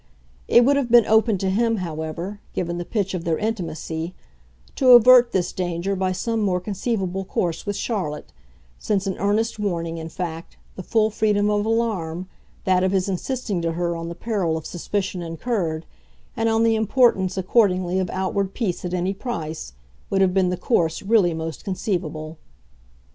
[0.47, 4.15] It would have been open to him however, given the pitch of their intimacy,
[4.75, 8.33] to avert this danger by some more conceivable course with Charlotte;
[8.79, 12.27] since an earnest warning, in fact, the full freedom of alarm,
[12.63, 15.85] that of his insisting to her on the peril of suspicion incurred,
[16.35, 19.73] and on the importance accordingly of outward peace at any price,
[20.09, 22.39] would have been the course really most conceivable.